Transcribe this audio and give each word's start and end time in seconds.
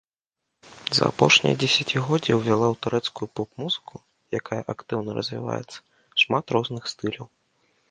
За 0.99 1.03
апошняе 1.11 1.51
дзесяцігоддзе 1.63 2.31
ўвяла 2.37 2.67
ў 2.73 2.79
турэцкую 2.87 3.27
поп-музыку, 3.41 3.95
якая 4.39 4.61
актыўна 4.75 5.09
развіваецца, 5.21 5.77
шмат 6.25 6.45
розных 6.59 6.83
стыляў. 6.97 7.25